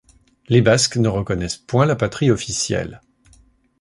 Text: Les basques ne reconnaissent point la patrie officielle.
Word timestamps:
Les 0.49 0.63
basques 0.63 0.97
ne 0.97 1.07
reconnaissent 1.07 1.57
point 1.59 1.85
la 1.85 1.95
patrie 1.95 2.31
officielle. 2.31 3.01